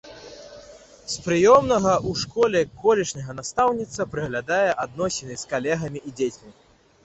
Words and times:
З 1.15 1.25
прыемнага 1.25 1.91
ў 2.09 2.23
школе 2.23 2.59
колішняя 2.85 3.37
настаўніца 3.43 4.09
прыгадвае 4.17 4.71
адносіны 4.89 5.33
з 5.47 5.57
калегамі 5.57 5.99
і 6.07 6.07
з 6.11 6.15
дзецьмі. 6.19 6.49